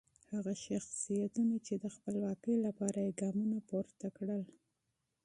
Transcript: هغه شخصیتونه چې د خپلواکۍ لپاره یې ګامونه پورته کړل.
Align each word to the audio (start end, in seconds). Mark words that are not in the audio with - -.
هغه 0.33 0.53
شخصیتونه 0.65 1.55
چې 1.65 1.73
د 1.83 1.85
خپلواکۍ 1.95 2.55
لپاره 2.65 2.99
یې 3.05 3.17
ګامونه 3.21 3.57
پورته 3.69 4.07
کړل. 4.17 4.43